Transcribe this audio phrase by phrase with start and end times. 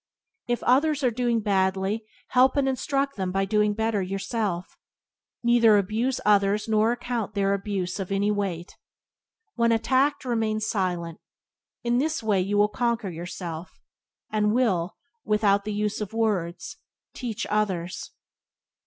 [0.47, 4.75] If others are doing badly help and instruct them by doing better yourself.
[5.43, 8.75] Neither abuse others nor account their abuse of any weight.
[9.53, 11.19] When attacked remain silent:
[11.83, 13.79] in this way you will conquer yourself,
[14.31, 16.77] and will, without the use of words,
[17.13, 18.09] teach others.